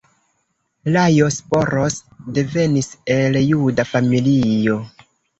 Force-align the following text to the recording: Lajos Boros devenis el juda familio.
Lajos 0.93 1.35
Boros 1.49 1.97
devenis 2.37 2.89
el 3.17 3.37
juda 3.51 3.85
familio. 3.91 4.79